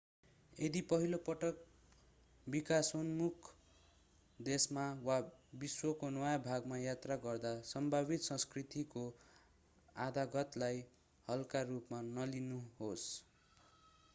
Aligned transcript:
यदि 0.57 0.79
पहिलो 0.91 1.17
पटक 1.25 1.57
विकासोन्मुख 2.47 3.49
देशमा 4.39 4.85
वा 5.03 5.17
विश्वको 5.65 6.09
नयाँ 6.15 6.39
भागमा 6.47 6.79
यात्रा 6.79 7.17
गर्दा 7.27 7.51
सम्भावित 7.67 8.27
संस्कृतिको 8.29 9.05
आघातलाई 10.07 10.83
हल्का 11.27 11.61
रुपमा 11.69 12.01
नलिनुहोस् 12.11 13.07